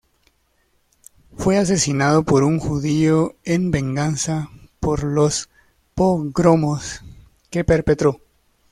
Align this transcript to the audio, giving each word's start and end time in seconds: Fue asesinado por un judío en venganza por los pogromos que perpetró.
Fue 1.37 1.59
asesinado 1.59 2.23
por 2.23 2.41
un 2.43 2.57
judío 2.57 3.35
en 3.43 3.69
venganza 3.69 4.49
por 4.79 5.03
los 5.03 5.47
pogromos 5.93 7.03
que 7.51 7.63
perpetró. 7.63 8.19